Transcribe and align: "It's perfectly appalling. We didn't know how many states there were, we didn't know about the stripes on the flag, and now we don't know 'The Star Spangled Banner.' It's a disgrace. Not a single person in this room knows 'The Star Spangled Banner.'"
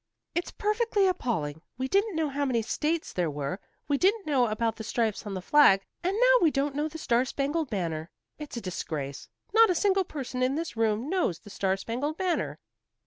"It's 0.33 0.49
perfectly 0.49 1.05
appalling. 1.05 1.61
We 1.77 1.87
didn't 1.87 2.15
know 2.15 2.29
how 2.29 2.43
many 2.43 2.63
states 2.63 3.13
there 3.13 3.29
were, 3.29 3.59
we 3.87 3.99
didn't 3.99 4.25
know 4.25 4.47
about 4.47 4.77
the 4.77 4.83
stripes 4.83 5.27
on 5.27 5.35
the 5.35 5.43
flag, 5.43 5.85
and 6.03 6.17
now 6.19 6.33
we 6.41 6.49
don't 6.49 6.73
know 6.73 6.87
'The 6.87 6.97
Star 6.97 7.23
Spangled 7.23 7.69
Banner.' 7.69 8.09
It's 8.39 8.57
a 8.57 8.61
disgrace. 8.61 9.29
Not 9.53 9.69
a 9.69 9.75
single 9.75 10.03
person 10.03 10.41
in 10.41 10.55
this 10.55 10.75
room 10.75 11.07
knows 11.07 11.37
'The 11.37 11.51
Star 11.51 11.77
Spangled 11.77 12.17
Banner.'" 12.17 12.57